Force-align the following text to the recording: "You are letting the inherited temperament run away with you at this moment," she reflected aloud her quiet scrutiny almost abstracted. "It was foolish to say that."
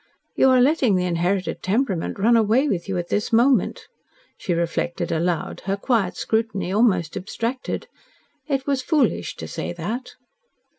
"You 0.35 0.49
are 0.49 0.61
letting 0.61 0.95
the 0.95 1.05
inherited 1.05 1.61
temperament 1.61 2.17
run 2.17 2.35
away 2.35 2.67
with 2.67 2.89
you 2.89 2.97
at 2.97 3.09
this 3.09 3.31
moment," 3.31 3.87
she 4.35 4.51
reflected 4.51 5.11
aloud 5.11 5.59
her 5.65 5.77
quiet 5.77 6.17
scrutiny 6.17 6.71
almost 6.73 7.15
abstracted. 7.15 7.85
"It 8.47 8.65
was 8.65 8.81
foolish 8.81 9.35
to 9.35 9.47
say 9.47 9.73
that." 9.73 10.15